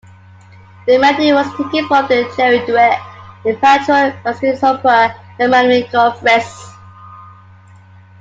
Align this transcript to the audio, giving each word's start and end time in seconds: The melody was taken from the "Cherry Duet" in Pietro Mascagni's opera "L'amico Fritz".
The 0.87 0.97
melody 0.97 1.31
was 1.31 1.45
taken 1.55 1.87
from 1.87 2.07
the 2.07 2.27
"Cherry 2.35 2.65
Duet" 2.65 2.99
in 3.45 3.53
Pietro 3.57 4.09
Mascagni's 4.25 4.63
opera 4.63 5.15
"L'amico 5.37 6.13
Fritz". 6.15 6.71